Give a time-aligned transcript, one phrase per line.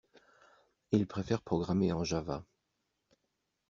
[0.91, 2.43] Il préfère programmer en java.